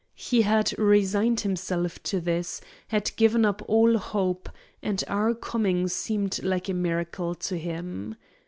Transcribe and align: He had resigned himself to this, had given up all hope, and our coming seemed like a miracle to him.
He 0.17 0.41
had 0.41 0.73
resigned 0.79 1.41
himself 1.41 2.01
to 2.05 2.19
this, 2.19 2.59
had 2.87 3.15
given 3.17 3.45
up 3.45 3.61
all 3.67 3.97
hope, 3.99 4.49
and 4.81 5.03
our 5.07 5.35
coming 5.35 5.87
seemed 5.89 6.41
like 6.41 6.67
a 6.67 6.73
miracle 6.73 7.35
to 7.35 7.55
him. 7.59 8.15